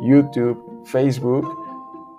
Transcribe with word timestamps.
YouTube, 0.00 0.82
Facebook. 0.84 1.46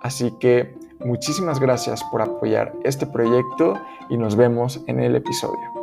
Así 0.00 0.32
que 0.32 0.76
muchísimas 1.00 1.60
gracias 1.60 2.02
por 2.10 2.22
apoyar 2.22 2.74
este 2.84 3.06
proyecto 3.06 3.74
y 4.08 4.16
nos 4.16 4.36
vemos 4.36 4.80
en 4.86 5.00
el 5.00 5.16
episodio. 5.16 5.77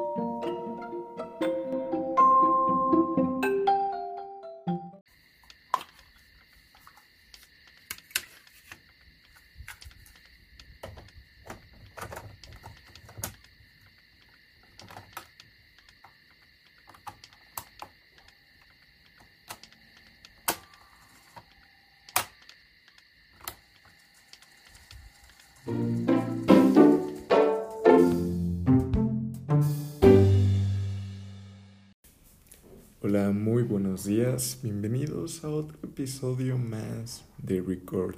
Muy 33.34 33.64
buenos 33.64 34.06
días. 34.06 34.60
Bienvenidos 34.62 35.44
a 35.44 35.50
otro 35.50 35.78
episodio 35.84 36.58
más 36.58 37.24
de 37.38 37.62
Record. 37.62 38.16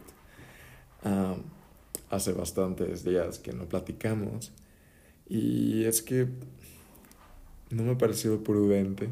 Hace 2.09 2.33
bastantes 2.33 3.05
días 3.05 3.39
que 3.39 3.53
no 3.53 3.69
platicamos 3.69 4.51
y 5.29 5.85
es 5.85 6.01
que 6.01 6.27
no 7.69 7.83
me 7.83 7.91
ha 7.91 7.97
parecido 7.97 8.43
prudente 8.43 9.09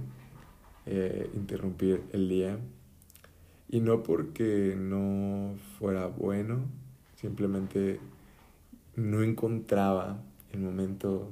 eh, 0.86 1.30
interrumpir 1.34 2.04
el 2.12 2.28
día 2.28 2.58
y 3.70 3.80
no 3.80 4.04
porque 4.04 4.76
no 4.78 5.56
fuera 5.78 6.08
bueno, 6.08 6.66
simplemente 7.16 8.00
no 8.96 9.23
encontraba 9.23 10.22
el 10.52 10.60
momento 10.60 11.32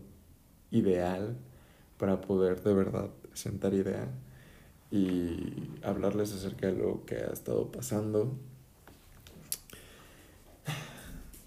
ideal 0.72 1.36
para 1.98 2.22
poder 2.22 2.62
de 2.64 2.74
verdad 2.74 3.10
sentar 3.34 3.74
idea 3.74 4.08
y 4.94 5.72
hablarles 5.82 6.32
acerca 6.34 6.68
de 6.68 6.74
lo 6.74 7.04
que 7.04 7.16
ha 7.16 7.34
estado 7.34 7.72
pasando. 7.72 8.32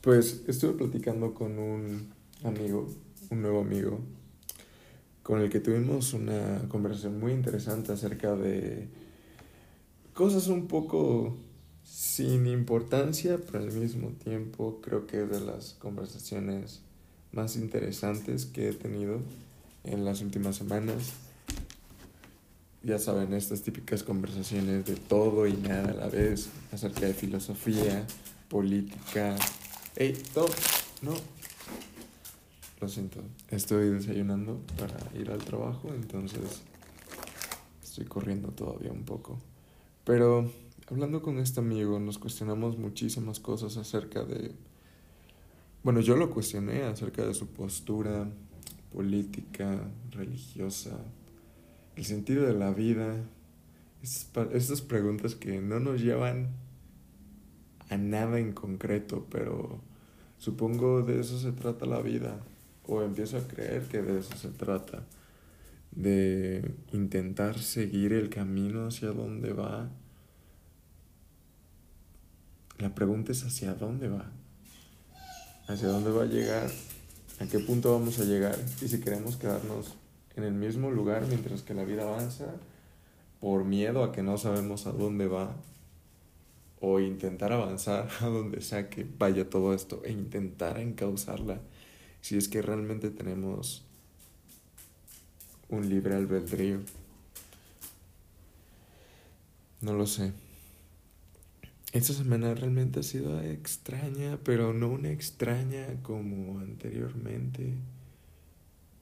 Pues 0.00 0.42
estuve 0.48 0.72
platicando 0.72 1.32
con 1.32 1.60
un 1.60 2.12
amigo, 2.42 2.88
un 3.30 3.42
nuevo 3.42 3.60
amigo, 3.60 4.00
con 5.22 5.40
el 5.40 5.48
que 5.48 5.60
tuvimos 5.60 6.12
una 6.12 6.68
conversación 6.68 7.20
muy 7.20 7.32
interesante 7.32 7.92
acerca 7.92 8.34
de 8.34 8.88
cosas 10.12 10.48
un 10.48 10.66
poco 10.66 11.36
sin 11.84 12.48
importancia, 12.48 13.38
pero 13.38 13.62
al 13.62 13.70
mismo 13.70 14.08
tiempo 14.24 14.80
creo 14.82 15.06
que 15.06 15.22
es 15.22 15.30
de 15.30 15.40
las 15.40 15.74
conversaciones 15.74 16.80
más 17.30 17.54
interesantes 17.54 18.44
que 18.44 18.70
he 18.70 18.72
tenido 18.72 19.20
en 19.84 20.04
las 20.04 20.20
últimas 20.20 20.56
semanas. 20.56 21.25
Ya 22.86 23.00
saben, 23.00 23.34
estas 23.34 23.62
típicas 23.62 24.04
conversaciones 24.04 24.86
de 24.86 24.94
todo 24.94 25.48
y 25.48 25.54
nada 25.54 25.90
a 25.90 25.94
la 25.94 26.06
vez, 26.06 26.48
acerca 26.70 27.00
de 27.00 27.14
filosofía, 27.14 28.06
política. 28.48 29.34
¡Ey, 29.96 30.12
top! 30.32 30.48
No. 31.02 31.12
Lo 32.80 32.88
siento, 32.88 33.18
estoy 33.50 33.88
desayunando 33.88 34.60
para 34.78 34.96
ir 35.20 35.32
al 35.32 35.38
trabajo, 35.38 35.88
entonces 35.92 36.62
estoy 37.82 38.04
corriendo 38.04 38.50
todavía 38.50 38.92
un 38.92 39.02
poco. 39.02 39.36
Pero 40.04 40.52
hablando 40.88 41.22
con 41.22 41.40
este 41.40 41.58
amigo 41.58 41.98
nos 41.98 42.18
cuestionamos 42.18 42.78
muchísimas 42.78 43.40
cosas 43.40 43.76
acerca 43.78 44.22
de... 44.22 44.52
Bueno, 45.82 45.98
yo 45.98 46.14
lo 46.14 46.30
cuestioné 46.30 46.84
acerca 46.84 47.26
de 47.26 47.34
su 47.34 47.48
postura 47.48 48.30
política, 48.92 49.90
religiosa, 50.12 51.00
el 51.96 52.04
sentido 52.04 52.46
de 52.46 52.54
la 52.54 52.70
vida, 52.70 53.16
estas 54.02 54.82
preguntas 54.82 55.34
que 55.34 55.60
no 55.60 55.80
nos 55.80 56.00
llevan 56.00 56.50
a 57.88 57.96
nada 57.96 58.38
en 58.38 58.52
concreto, 58.52 59.26
pero 59.30 59.80
supongo 60.38 61.02
de 61.02 61.20
eso 61.20 61.38
se 61.38 61.52
trata 61.52 61.86
la 61.86 62.00
vida, 62.00 62.40
o 62.86 63.02
empiezo 63.02 63.38
a 63.38 63.48
creer 63.48 63.82
que 63.88 64.02
de 64.02 64.20
eso 64.20 64.36
se 64.36 64.50
trata, 64.50 65.02
de 65.92 66.74
intentar 66.92 67.58
seguir 67.58 68.12
el 68.12 68.28
camino 68.28 68.86
hacia 68.86 69.08
donde 69.08 69.52
va 69.52 69.88
la 72.78 72.94
pregunta 72.94 73.32
es 73.32 73.42
hacia 73.42 73.74
dónde 73.74 74.08
va. 74.08 74.30
Hacia 75.66 75.88
dónde 75.88 76.10
va 76.10 76.24
a 76.24 76.26
llegar. 76.26 76.70
A 77.40 77.46
qué 77.46 77.58
punto 77.58 77.92
vamos 77.92 78.18
a 78.18 78.24
llegar. 78.24 78.56
Y 78.82 78.88
si 78.88 79.00
queremos 79.00 79.36
quedarnos 79.36 79.94
en 80.36 80.44
el 80.44 80.52
mismo 80.52 80.90
lugar 80.90 81.26
mientras 81.26 81.62
que 81.62 81.74
la 81.74 81.84
vida 81.84 82.02
avanza. 82.02 82.54
Por 83.40 83.64
miedo 83.64 84.04
a 84.04 84.12
que 84.12 84.22
no 84.22 84.38
sabemos 84.38 84.86
a 84.86 84.92
dónde 84.92 85.26
va. 85.26 85.56
O 86.80 87.00
intentar 87.00 87.52
avanzar 87.52 88.08
a 88.20 88.26
donde 88.26 88.60
sea 88.60 88.88
que 88.90 89.06
vaya 89.18 89.48
todo 89.48 89.74
esto. 89.74 90.02
E 90.04 90.12
intentar 90.12 90.78
encauzarla. 90.78 91.60
Si 92.20 92.36
es 92.36 92.48
que 92.48 92.62
realmente 92.62 93.10
tenemos 93.10 93.84
un 95.68 95.88
libre 95.88 96.14
albedrío. 96.14 96.80
No 99.80 99.94
lo 99.94 100.06
sé. 100.06 100.32
Esta 101.92 102.12
semana 102.12 102.54
realmente 102.54 103.00
ha 103.00 103.02
sido 103.02 103.40
extraña, 103.40 104.38
pero 104.44 104.74
no 104.74 104.88
una 104.88 105.10
extraña 105.10 105.86
como 106.02 106.58
anteriormente. 106.58 107.74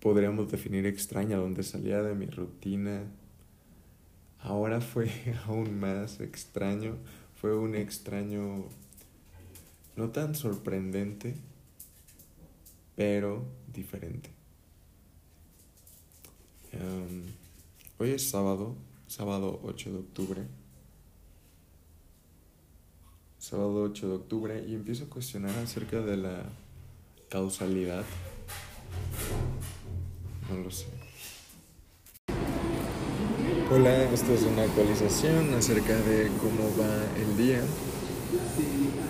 Podríamos 0.05 0.51
definir 0.53 0.85
extraña 0.85 1.39
donde 1.39 1.63
salía 1.63 2.03
de 2.03 2.15
mi 2.15 2.27
rutina. 2.27 3.05
Ahora 4.39 4.83
fue 4.83 5.11
aún 5.47 5.81
más 5.81 6.21
extraño. 6.21 6.99
Fue 7.37 7.57
un 7.57 7.75
extraño 7.75 8.67
no 9.97 10.11
tan 10.11 10.35
sorprendente, 10.35 11.37
pero 12.95 13.47
diferente. 13.73 14.29
hoy 17.97 18.11
es 18.11 18.29
sábado, 18.29 18.75
sábado 19.07 19.59
8 19.63 19.91
de 19.91 19.99
octubre 19.99 20.43
sábado 23.39 23.83
8 23.83 24.09
de 24.09 24.15
octubre, 24.15 24.65
y 24.67 24.75
empiezo 24.75 25.05
a 25.05 25.09
cuestionar 25.09 25.57
acerca 25.59 26.01
de 26.01 26.17
la 26.17 26.45
causalidad. 27.31 28.05
Hola, 33.73 34.05
esta 34.13 34.33
es 34.33 34.43
una 34.43 34.63
actualización 34.63 35.53
acerca 35.55 35.95
de 35.95 36.31
cómo 36.39 36.71
va 36.79 37.05
el 37.21 37.37
día. 37.37 37.61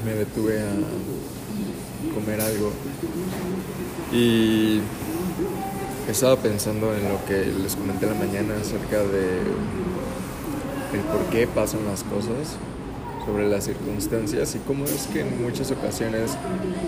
Me 0.07 0.15
detuve 0.15 0.61
a 0.61 0.73
comer 2.15 2.41
algo 2.41 2.73
y 4.11 4.81
estaba 6.09 6.37
pensando 6.37 6.95
en 6.95 7.09
lo 7.09 7.23
que 7.27 7.45
les 7.45 7.77
comenté 7.77 8.07
la 8.07 8.15
mañana 8.15 8.55
acerca 8.61 9.03
de 9.03 9.41
el 10.95 11.01
por 11.01 11.25
qué 11.31 11.47
pasan 11.47 11.85
las 11.85 12.05
cosas 12.05 12.57
sobre 13.27 13.49
las 13.49 13.65
circunstancias 13.65 14.55
y 14.55 14.59
cómo 14.61 14.85
es 14.85 15.09
que 15.09 15.21
en 15.21 15.43
muchas 15.43 15.71
ocasiones 15.71 16.37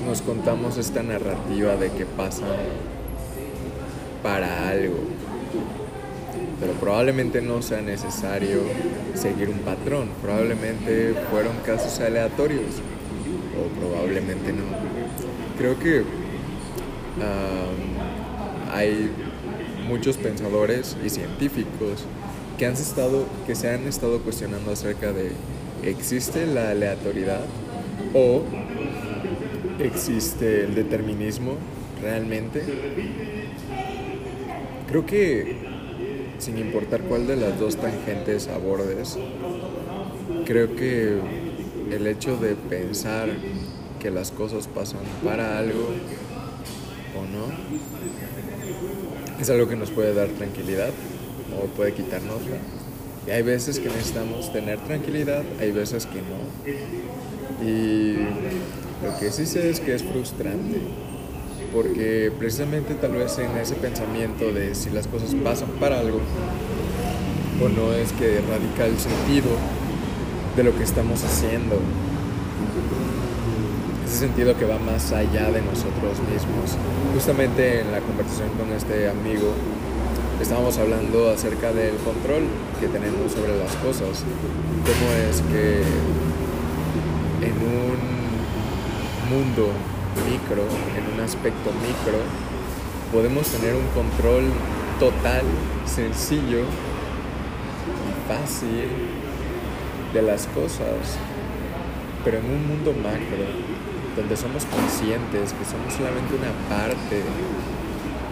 nos 0.06 0.22
contamos 0.22 0.78
esta 0.78 1.02
narrativa 1.02 1.76
de 1.76 1.90
que 1.92 2.06
pasa 2.06 2.46
para 4.26 4.70
algo. 4.70 4.96
Pero 6.58 6.72
probablemente 6.80 7.40
no 7.40 7.62
sea 7.62 7.80
necesario 7.80 8.62
seguir 9.14 9.48
un 9.50 9.58
patrón, 9.58 10.08
probablemente 10.20 11.14
fueron 11.30 11.52
casos 11.64 12.00
aleatorios 12.00 12.82
o 13.56 13.68
probablemente 13.78 14.52
no. 14.52 14.64
Creo 15.56 15.78
que 15.78 16.02
hay 18.72 19.10
muchos 19.86 20.16
pensadores 20.16 20.96
y 21.04 21.08
científicos 21.08 22.04
que 22.58 22.66
han 22.66 22.72
estado 22.72 23.26
que 23.46 23.54
se 23.54 23.70
han 23.70 23.86
estado 23.86 24.18
cuestionando 24.22 24.72
acerca 24.72 25.12
de 25.12 25.30
existe 25.84 26.46
la 26.46 26.70
aleatoriedad 26.70 27.44
o 28.12 28.42
existe 29.78 30.64
el 30.64 30.74
determinismo 30.74 31.52
realmente. 32.02 32.64
Creo 34.88 35.04
que 35.04 35.56
sin 36.38 36.58
importar 36.58 37.02
cuál 37.02 37.26
de 37.26 37.36
las 37.36 37.58
dos 37.58 37.76
tangentes 37.76 38.48
abordes, 38.48 39.18
creo 40.44 40.76
que 40.76 41.18
el 41.90 42.06
hecho 42.06 42.36
de 42.36 42.54
pensar 42.54 43.28
que 44.00 44.10
las 44.10 44.30
cosas 44.30 44.68
pasan 44.68 45.00
para 45.24 45.58
algo 45.58 45.88
o 47.16 47.22
no 47.22 47.46
es 49.40 49.50
algo 49.50 49.68
que 49.68 49.76
nos 49.76 49.90
puede 49.90 50.14
dar 50.14 50.28
tranquilidad 50.28 50.90
o 51.60 51.66
puede 51.66 51.92
quitárnosla. 51.92 52.56
Y 53.26 53.30
hay 53.30 53.42
veces 53.42 53.80
que 53.80 53.88
necesitamos 53.88 54.52
tener 54.52 54.78
tranquilidad, 54.80 55.42
hay 55.60 55.72
veces 55.72 56.06
que 56.06 56.20
no. 56.20 57.66
Y 57.66 58.14
lo 59.04 59.18
que 59.18 59.30
sí 59.30 59.46
sé 59.46 59.70
es 59.70 59.80
que 59.80 59.94
es 59.94 60.02
frustrante, 60.04 60.78
porque 61.76 62.32
precisamente 62.38 62.94
tal 62.94 63.12
vez 63.12 63.38
en 63.38 63.54
ese 63.58 63.74
pensamiento 63.74 64.50
de 64.50 64.74
si 64.74 64.88
las 64.88 65.06
cosas 65.06 65.34
pasan 65.44 65.68
para 65.78 66.00
algo 66.00 66.20
o 67.62 67.68
no 67.68 67.92
es 67.92 68.12
que 68.12 68.40
radica 68.48 68.86
el 68.86 68.98
sentido 68.98 69.50
de 70.56 70.64
lo 70.64 70.74
que 70.74 70.84
estamos 70.84 71.22
haciendo. 71.22 71.76
Ese 74.06 74.20
sentido 74.20 74.56
que 74.56 74.64
va 74.64 74.78
más 74.78 75.12
allá 75.12 75.50
de 75.50 75.60
nosotros 75.60 76.16
mismos. 76.32 76.78
Justamente 77.12 77.82
en 77.82 77.92
la 77.92 78.00
conversación 78.00 78.48
con 78.58 78.72
este 78.72 79.10
amigo 79.10 79.52
estábamos 80.40 80.78
hablando 80.78 81.28
acerca 81.28 81.74
del 81.74 81.96
control 81.96 82.44
que 82.80 82.88
tenemos 82.88 83.32
sobre 83.32 83.58
las 83.58 83.76
cosas. 83.76 84.24
Cómo 84.80 85.12
es 85.28 85.42
que 85.52 85.82
en 87.44 87.52
un 87.52 88.16
mundo 89.28 89.72
micro, 90.24 90.62
en 90.96 91.05
aspecto 91.26 91.70
micro, 91.82 92.18
podemos 93.12 93.46
tener 93.48 93.74
un 93.74 93.86
control 93.88 94.44
total, 95.00 95.42
sencillo 95.84 96.60
y 96.60 98.10
fácil 98.28 98.88
de 100.14 100.22
las 100.22 100.46
cosas. 100.48 101.18
Pero 102.24 102.38
en 102.38 102.44
un 102.46 102.68
mundo 102.68 102.94
macro, 103.02 103.44
donde 104.16 104.36
somos 104.36 104.64
conscientes 104.64 105.52
que 105.52 105.64
somos 105.64 105.92
solamente 105.92 106.34
una 106.34 106.52
parte 106.70 107.22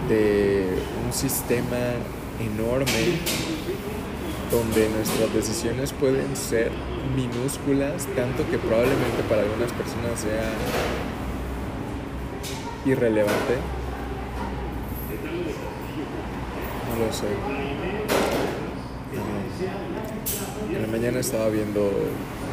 de 0.09 0.79
un 1.05 1.13
sistema 1.13 1.99
enorme 2.39 3.19
donde 4.51 4.89
nuestras 4.89 5.33
decisiones 5.33 5.91
pueden 5.93 6.35
ser 6.35 6.71
minúsculas, 7.15 8.05
tanto 8.15 8.49
que 8.49 8.57
probablemente 8.57 9.23
para 9.29 9.41
algunas 9.41 9.71
personas 9.73 10.19
sea 10.19 10.53
irrelevante. 12.85 13.55
No 16.89 17.05
lo 17.05 17.11
sé. 17.11 17.27
En 20.73 20.81
la 20.81 20.87
mañana 20.87 21.19
estaba 21.19 21.49
viendo 21.49 21.91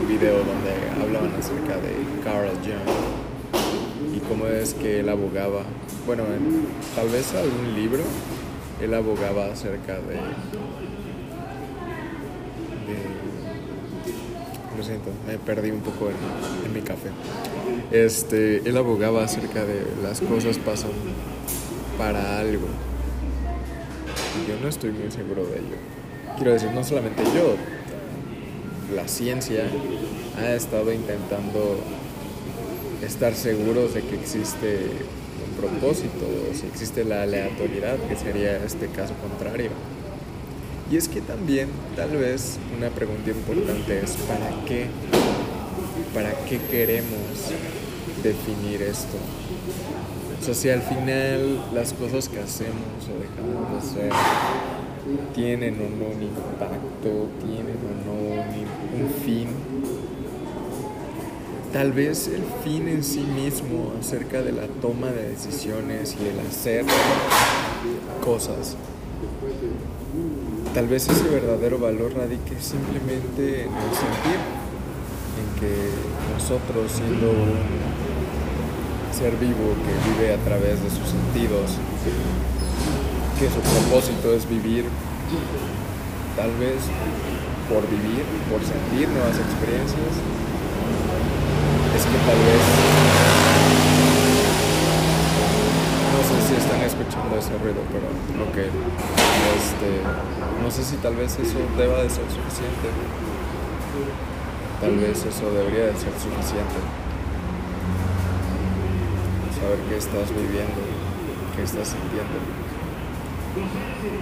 un 0.01 0.09
video 0.09 0.39
donde 0.39 1.03
hablaban 1.03 1.35
acerca 1.39 1.77
de 1.77 1.95
Carl 2.25 2.49
Jung 2.65 4.15
y 4.15 4.21
cómo 4.21 4.47
es 4.47 4.75
que 4.75 5.01
él 5.01 5.09
abogaba, 5.09 5.63
bueno, 6.07 6.25
en, 6.25 6.67
tal 6.95 7.09
vez 7.09 7.35
algún 7.35 7.75
libro, 7.75 8.03
él 8.81 8.95
abogaba 8.95 9.47
acerca 9.47 9.95
de 9.95 10.19
siento, 14.83 15.11
me 15.27 15.39
perdí 15.39 15.71
un 15.71 15.81
poco 15.81 16.09
en, 16.11 16.73
mi 16.73 16.81
café. 16.81 17.11
Este, 17.91 18.59
él 18.69 18.77
abogaba 18.77 19.25
acerca 19.25 19.65
de 19.65 19.85
las 20.03 20.21
cosas 20.21 20.59
pasan 20.59 20.91
para 21.99 22.39
algo. 22.39 22.67
Y 24.43 24.51
yo 24.51 24.59
no 24.61 24.69
estoy 24.69 24.91
muy 24.93 25.11
seguro 25.11 25.45
de 25.47 25.59
ello. 25.59 25.77
Quiero 26.37 26.53
decir, 26.53 26.71
no 26.71 26.83
solamente 26.83 27.23
yo, 27.35 27.57
la 28.95 29.07
ciencia 29.09 29.65
ha 30.39 30.55
estado 30.55 30.93
intentando 30.93 31.79
estar 33.03 33.35
seguros 33.35 33.95
de 33.95 34.03
que 34.03 34.15
existe 34.15 34.87
un 35.47 35.57
propósito, 35.61 36.27
o 36.51 36.55
si 36.55 36.67
existe 36.67 37.05
la 37.05 37.23
aleatoriedad, 37.23 37.97
que 38.09 38.17
sería 38.17 38.57
este 38.65 38.87
caso 38.89 39.15
contrario. 39.21 39.71
Y 40.91 40.97
es 40.97 41.09
que 41.09 41.21
también, 41.21 41.69
tal 41.97 42.11
vez, 42.11 42.59
una 42.77 42.91
pregunta 42.91 43.31
importante 43.31 44.01
es, 44.01 44.13
¿para 44.13 44.65
qué? 44.67 44.87
¿Para 46.13 46.33
qué 46.45 46.59
queremos 46.71 47.51
definir 48.23 48.83
esto? 48.83 49.17
O 50.41 50.45
sea, 50.45 50.55
si 50.55 50.69
al 50.71 50.83
final 50.83 51.63
las 51.73 51.93
cosas 51.93 52.29
que 52.29 52.41
hacemos 52.41 52.75
o 53.09 53.21
dejamos 53.21 53.71
de 53.71 53.79
hacer 53.79 54.13
tienen 55.35 55.75
o 55.75 55.89
no 55.89 56.15
un 56.15 56.23
impacto, 56.23 57.29
tienen 57.45 57.79
o 57.79 57.93
no 58.05 58.13
un, 59.03 59.11
fin, 59.25 59.49
tal 61.73 61.93
vez 61.93 62.29
el 62.29 62.43
fin 62.65 62.89
en 62.89 63.03
sí 63.03 63.21
mismo 63.21 63.93
acerca 64.01 64.43
de 64.43 64.53
la 64.53 64.67
toma 64.81 65.09
de 65.09 65.31
decisiones 65.31 66.17
y 66.21 66.29
el 66.29 66.41
hacer 66.47 66.85
cosas 68.25 68.77
Tal 70.75 70.89
vez 70.89 71.09
ese 71.09 71.29
verdadero 71.29 71.79
valor 71.79 72.13
radique 72.15 72.57
simplemente 72.61 73.63
en 73.63 73.73
el 73.73 73.93
sentir, 73.95 74.41
en 75.39 75.61
que 75.61 75.91
nosotros 76.33 76.91
siendo 76.91 77.31
un 77.31 77.55
ser 79.13 79.37
vivo 79.37 79.77
que 79.85 79.93
vive 80.11 80.35
a 80.35 80.39
través 80.39 80.83
de 80.83 80.91
sus 80.91 81.07
sentidos, 81.07 81.79
que 83.39 83.47
su 83.47 83.61
propósito 83.61 84.35
es 84.35 84.49
vivir, 84.49 84.87
tal 86.37 86.51
vez 86.57 86.83
por 87.69 87.87
vivir, 87.89 88.25
por 88.51 88.61
sentir 88.65 89.09
nuevas 89.09 89.39
experiencias, 89.39 90.13
es 91.95 92.03
que 92.03 92.19
tal 92.27 92.41
vez 92.43 92.63
no 96.11 96.21
sé 96.27 96.37
si 96.49 96.52
están 96.63 96.81
escuchando 96.83 97.37
ese 97.37 97.59
ruido, 97.59 97.83
pero 97.91 98.07
ok. 98.47 98.59
Este, 98.63 99.91
no 100.63 100.71
sé 100.71 100.85
si 100.85 100.97
tal 100.97 101.17
vez 101.17 101.39
eso 101.39 101.59
deba 101.77 102.03
de 102.03 102.11
ser 102.11 102.25
suficiente. 102.31 102.89
Tal 104.81 104.97
vez 104.97 105.25
eso 105.25 105.51
debería 105.51 105.87
de 105.87 105.97
ser 105.99 106.15
suficiente. 106.15 106.79
Saber 109.59 109.79
qué 109.89 109.97
estás 109.97 110.31
viviendo, 110.31 110.81
qué 111.57 111.63
estás 111.63 111.89
sintiendo. 111.89 112.39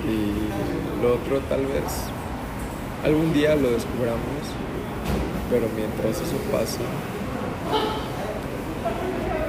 Y 0.09 1.03
lo 1.03 1.15
otro 1.15 1.41
tal 1.49 1.67
vez 1.67 2.09
algún 3.05 3.33
día 3.33 3.55
lo 3.55 3.71
descubramos, 3.71 4.45
pero 5.51 5.67
mientras 5.77 6.17
eso 6.17 6.37
pasa, 6.51 6.81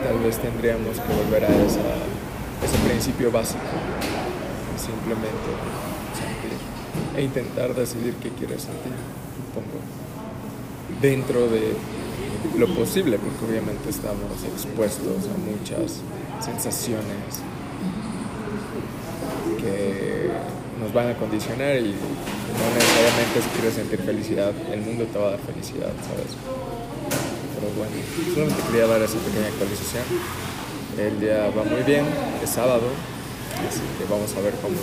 tal 0.04 0.20
vez 0.20 0.38
tendríamos 0.38 1.00
que 1.00 1.14
volver 1.14 1.46
a 1.46 1.50
ese 2.64 2.78
principio 2.88 3.32
básico, 3.32 3.60
simplemente 4.78 5.52
e 7.16 7.24
intentar 7.24 7.74
decidir 7.76 8.16
qué 8.16 8.30
quieres 8.30 8.64
sentir, 8.64 8.94
supongo. 9.36 9.80
Dentro 11.02 11.48
de 11.48 11.74
lo 12.58 12.68
posible, 12.74 13.18
porque 13.18 13.46
obviamente 13.46 13.90
estamos 13.90 14.44
expuestos 14.44 15.28
a 15.28 15.38
muchas 15.38 16.02
sensaciones 16.44 17.42
que 19.60 20.30
nos 20.80 20.94
van 20.94 21.10
a 21.10 21.16
condicionar 21.16 21.76
y 21.78 21.94
no 21.94 22.66
necesariamente 22.74 23.42
si 23.42 23.50
quieres 23.50 23.74
sentir 23.76 24.00
felicidad, 24.00 24.54
el 24.72 24.82
mundo 24.82 25.06
te 25.06 25.20
va 25.20 25.28
a 25.28 25.32
dar 25.32 25.40
felicidad, 25.40 25.92
¿sabes? 26.08 26.34
Pero 27.56 27.70
bueno, 27.78 27.94
solamente 28.34 28.62
quería 28.68 28.88
dar 28.88 29.02
esa 29.02 29.18
pequeña 29.20 29.48
actualización. 29.48 30.04
El 30.98 31.20
día 31.22 31.50
va 31.52 31.64
muy 31.64 31.84
bien, 31.84 32.06
es 32.44 32.50
sábado, 32.50 32.88
así 33.68 33.80
que 33.98 34.12
vamos 34.12 34.36
a 34.36 34.42
ver 34.42 34.54
cómo 34.56 34.76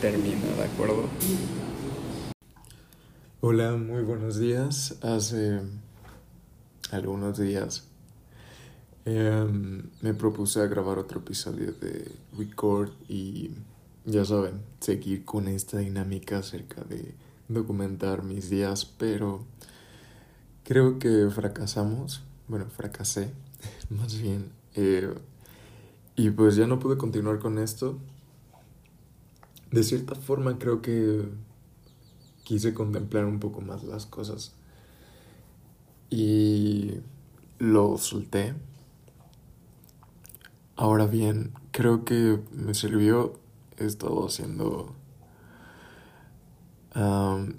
termina, 0.00 0.46
¿de 0.56 0.64
acuerdo? 0.64 1.04
Hola, 3.42 3.76
muy 3.76 4.02
buenos 4.02 4.38
días. 4.38 4.96
Hace 5.02 5.60
algunos 6.90 7.38
días 7.38 7.84
em, 9.04 9.82
me 10.00 10.14
propuse 10.14 10.60
a 10.60 10.66
grabar 10.66 10.98
otro 10.98 11.20
episodio 11.20 11.72
de 11.72 12.10
Record 12.38 12.92
y 13.08 13.50
ya 14.06 14.24
saben, 14.24 14.62
seguir 14.80 15.26
con 15.26 15.46
esta 15.46 15.78
dinámica 15.78 16.38
acerca 16.38 16.82
de 16.84 17.14
documentar 17.48 18.22
mis 18.22 18.48
días, 18.48 18.86
pero 18.86 19.44
creo 20.64 20.98
que 20.98 21.28
fracasamos, 21.30 22.22
bueno, 22.48 22.66
fracasé 22.66 23.30
más 23.90 24.20
bien, 24.20 24.52
eh, 24.74 25.12
y 26.20 26.28
pues 26.28 26.54
ya 26.54 26.66
no 26.66 26.78
pude 26.78 26.98
continuar 26.98 27.38
con 27.38 27.56
esto. 27.56 27.96
De 29.70 29.82
cierta 29.82 30.14
forma 30.14 30.58
creo 30.58 30.82
que 30.82 31.24
quise 32.44 32.74
contemplar 32.74 33.24
un 33.24 33.40
poco 33.40 33.62
más 33.62 33.84
las 33.84 34.04
cosas. 34.04 34.54
y 36.10 37.00
lo 37.58 37.96
solté. 37.96 38.54
Ahora 40.76 41.06
bien, 41.06 41.52
creo 41.70 42.04
que 42.04 42.40
me 42.52 42.74
sirvió. 42.74 43.38
He 43.78 43.86
estado 43.86 44.26
haciendo 44.26 44.94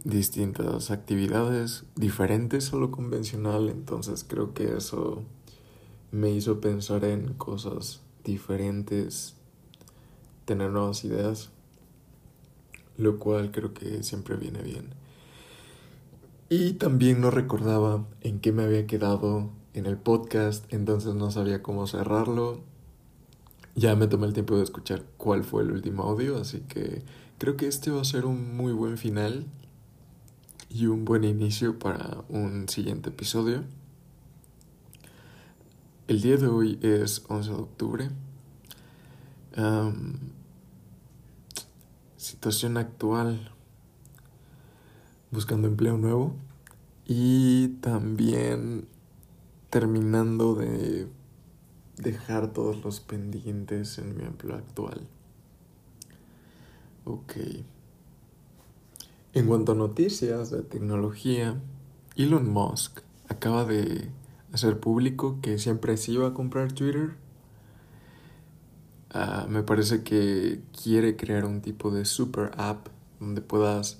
distintas 0.03 0.91
actividades 0.91 1.85
diferentes 1.95 2.73
a 2.73 2.75
lo 2.75 2.91
convencional, 2.91 3.69
entonces 3.69 4.23
creo 4.27 4.53
que 4.53 4.75
eso 4.77 5.23
me 6.11 6.29
hizo 6.29 6.61
pensar 6.61 7.05
en 7.05 7.33
cosas 7.35 8.01
diferentes, 8.23 9.35
tener 10.45 10.71
nuevas 10.71 11.03
ideas, 11.03 11.49
lo 12.97 13.19
cual 13.19 13.51
creo 13.51 13.73
que 13.73 14.03
siempre 14.03 14.35
viene 14.35 14.61
bien. 14.61 14.89
Y 16.49 16.73
también 16.73 17.21
no 17.21 17.31
recordaba 17.31 18.05
en 18.21 18.39
qué 18.39 18.51
me 18.51 18.63
había 18.63 18.85
quedado 18.85 19.49
en 19.73 19.85
el 19.85 19.97
podcast, 19.97 20.65
entonces 20.73 21.15
no 21.15 21.31
sabía 21.31 21.63
cómo 21.63 21.87
cerrarlo. 21.87 22.59
Ya 23.75 23.95
me 23.95 24.07
tomé 24.07 24.27
el 24.27 24.33
tiempo 24.33 24.57
de 24.57 24.63
escuchar 24.63 25.03
cuál 25.17 25.43
fue 25.43 25.63
el 25.63 25.71
último 25.71 26.03
audio, 26.03 26.37
así 26.37 26.59
que 26.67 27.03
creo 27.37 27.55
que 27.55 27.67
este 27.67 27.89
va 27.89 28.01
a 28.01 28.05
ser 28.05 28.25
un 28.25 28.57
muy 28.57 28.73
buen 28.73 28.97
final 28.97 29.45
y 30.69 30.87
un 30.87 31.05
buen 31.05 31.23
inicio 31.23 31.79
para 31.79 32.23
un 32.29 32.67
siguiente 32.67 33.09
episodio. 33.09 33.63
El 36.11 36.19
día 36.19 36.35
de 36.35 36.47
hoy 36.47 36.77
es 36.81 37.23
11 37.29 37.49
de 37.51 37.55
octubre. 37.55 38.09
situación 42.17 42.75
actual, 42.75 43.53
buscando 45.31 45.69
empleo 45.69 45.97
nuevo 45.97 46.35
y 47.05 47.69
también 47.79 48.89
terminando 49.69 50.53
de 50.53 51.07
dejar 51.95 52.51
todos 52.51 52.83
los 52.83 52.99
pendientes 52.99 53.97
en 53.97 54.17
mi 54.17 54.25
empleo 54.25 54.57
actual. 54.57 55.07
Ok. 57.05 57.35
En 59.31 59.47
cuanto 59.47 59.71
a 59.71 59.75
noticias 59.75 60.51
de 60.51 60.61
tecnología, 60.61 61.57
Elon 62.17 62.51
Musk 62.51 62.99
acaba 63.29 63.63
de 63.63 64.09
hacer 64.53 64.79
público 64.79 65.39
que 65.41 65.59
siempre 65.59 65.97
se 65.97 66.13
iba 66.13 66.27
a 66.27 66.33
comprar 66.33 66.71
Twitter. 66.71 67.15
Ah, 69.11 69.45
me 69.49 69.63
parece 69.63 70.03
que 70.03 70.61
quiere 70.81 71.15
crear 71.15 71.45
un 71.45 71.61
tipo 71.61 71.91
de 71.91 72.05
super 72.05 72.51
app 72.57 72.87
donde 73.19 73.41
puedas 73.41 73.99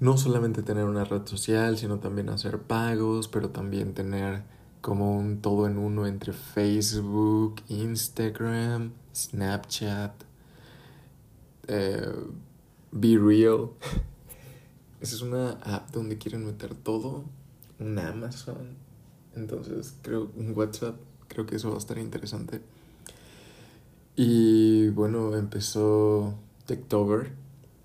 no 0.00 0.16
solamente 0.16 0.62
tener 0.62 0.84
una 0.84 1.04
red 1.04 1.26
social, 1.26 1.78
sino 1.78 1.98
también 1.98 2.28
hacer 2.28 2.60
pagos, 2.60 3.28
pero 3.28 3.50
también 3.50 3.94
tener 3.94 4.42
como 4.80 5.16
un 5.16 5.40
todo 5.40 5.66
en 5.66 5.78
uno 5.78 6.06
entre 6.06 6.32
Facebook, 6.32 7.62
Instagram, 7.68 8.92
Snapchat, 9.14 10.12
eh, 11.68 12.12
Be 12.92 13.16
Real. 13.18 13.70
Esa 15.00 15.16
es 15.16 15.22
una 15.22 15.52
app 15.62 15.90
donde 15.90 16.18
quieren 16.18 16.44
meter 16.46 16.74
todo, 16.74 17.24
un 17.78 17.98
Amazon, 17.98 18.76
entonces 19.36 19.94
creo 20.02 20.30
un 20.36 20.56
WhatsApp, 20.56 20.96
creo 21.28 21.46
que 21.46 21.56
eso 21.56 21.70
va 21.70 21.76
a 21.76 21.78
estar 21.78 21.98
interesante. 21.98 22.60
Y 24.16 24.88
bueno, 24.90 25.34
empezó 25.36 26.34
Techtober, 26.66 27.32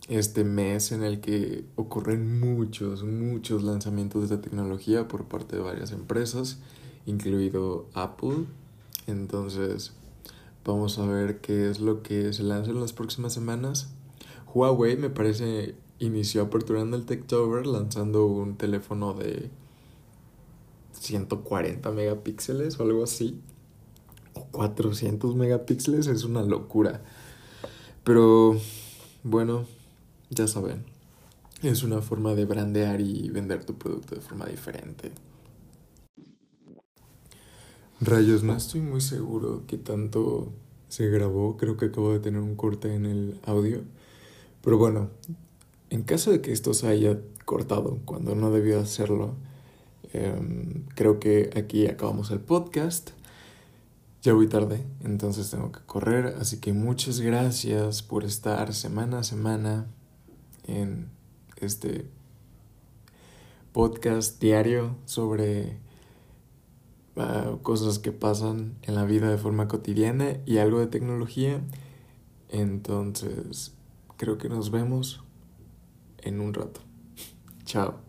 este 0.08 0.44
mes 0.44 0.92
en 0.92 1.04
el 1.04 1.22
que 1.22 1.66
ocurren 1.76 2.40
muchos, 2.40 3.04
muchos 3.04 3.64
lanzamientos 3.64 4.30
de 4.30 4.38
tecnología 4.38 5.08
por 5.08 5.26
parte 5.26 5.56
de 5.56 5.62
varias 5.62 5.92
empresas, 5.92 6.60
incluido 7.06 7.88
Apple. 7.94 8.46
Entonces, 9.08 9.94
vamos 10.66 11.00
a 11.00 11.06
ver 11.06 11.42
qué 11.42 11.70
es 11.70 11.80
lo 11.80 12.04
que 12.04 12.32
se 12.34 12.44
lanza 12.44 12.72
en 12.72 12.80
las 12.80 12.94
próximas 12.94 13.34
semanas. 13.34 13.90
Huawei 14.54 14.98
me 14.98 15.10
parece 15.10 15.76
inició 16.00 16.44
aperturando 16.44 16.96
el 16.96 17.06
Techtober 17.06 17.68
lanzando 17.68 18.26
un 18.26 18.56
teléfono 18.56 19.14
de 19.14 19.50
140 21.00 21.92
megapíxeles 21.92 22.80
o 22.80 22.84
algo 22.84 23.04
así. 23.04 23.40
O 24.34 24.46
400 24.46 25.36
megapíxeles 25.36 26.08
es 26.08 26.24
una 26.24 26.44
locura. 26.44 27.02
Pero 28.04 28.58
bueno, 29.24 29.66
ya 30.30 30.48
saben. 30.48 30.84
Es 31.62 31.84
una 31.84 32.02
forma 32.02 32.36
de 32.36 32.46
brandear 32.46 33.02
y 33.02 33.30
vender 33.30 33.66
tu 33.66 33.78
producto 33.78 34.16
de 34.16 34.22
forma 34.22 34.46
diferente. 34.46 35.12
Rayos, 38.02 38.44
no 38.44 38.56
estoy 38.56 38.80
muy 38.80 39.02
seguro 39.02 39.64
que 39.68 39.78
tanto 39.78 40.54
se 40.88 41.10
grabó. 41.10 41.58
Creo 41.58 41.76
que 41.76 41.88
acabo 41.88 42.14
de 42.14 42.20
tener 42.20 42.40
un 42.40 42.56
corte 42.56 42.96
en 42.96 43.06
el 43.06 43.40
audio. 43.46 43.82
Pero 44.62 44.78
bueno, 44.78 45.10
en 45.90 46.04
caso 46.04 46.32
de 46.32 46.40
que 46.40 46.54
esto 46.54 46.74
se 46.74 46.88
haya 46.88 47.20
cortado 47.44 48.00
cuando 48.06 48.36
no 48.36 48.52
debió 48.52 48.80
hacerlo, 48.80 49.36
Em, 50.14 50.86
creo 50.96 51.20
que 51.20 51.52
aquí 51.56 51.88
acabamos 51.88 52.32
el 52.32 52.40
podcast. 52.40 53.12
Ya 54.22 54.34
voy 54.34 54.48
tarde, 54.48 54.84
entonces 55.04 55.50
tengo 55.50 55.72
que 55.72 55.80
correr. 55.86 56.36
Así 56.40 56.60
que 56.60 56.74
muchas 56.74 57.20
gracias 57.22 58.04
por 58.04 58.24
estar 58.26 58.74
semana 58.74 59.20
a 59.20 59.24
semana 59.24 59.88
en 60.68 61.10
este 61.58 62.06
podcast 63.72 64.42
diario 64.42 64.96
sobre 65.06 65.78
ah, 67.16 67.58
cosas 67.64 68.00
que 68.00 68.12
pasan 68.12 68.76
en 68.82 68.96
la 68.96 69.06
vida 69.06 69.30
de 69.30 69.38
forma 69.38 69.68
cotidiana 69.68 70.38
y 70.46 70.58
algo 70.58 70.80
de 70.80 70.88
tecnología. 70.88 71.62
Entonces, 72.50 73.74
creo 74.18 74.38
que 74.38 74.50
nos 74.50 74.72
vemos 74.72 75.24
en 76.18 76.42
un 76.42 76.54
rato. 76.54 76.82
Chao. 77.64 78.09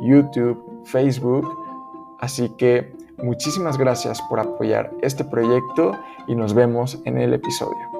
YouTube, 0.00 0.82
Facebook. 0.84 1.46
Así 2.18 2.50
que 2.50 2.94
muchísimas 3.18 3.78
gracias 3.78 4.20
por 4.28 4.40
apoyar 4.40 4.92
este 5.02 5.24
proyecto 5.24 5.92
y 6.26 6.34
nos 6.34 6.54
vemos 6.54 6.98
en 7.04 7.18
el 7.18 7.34
episodio. 7.34 7.95